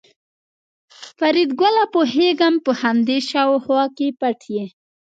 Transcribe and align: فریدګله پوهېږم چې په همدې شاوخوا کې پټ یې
فریدګله 1.17 1.83
پوهېږم 1.93 2.53
چې 2.57 2.63
په 2.65 2.71
همدې 2.81 3.17
شاوخوا 3.29 3.83
کې 3.97 4.07
پټ 4.19 4.39
یې 4.55 4.65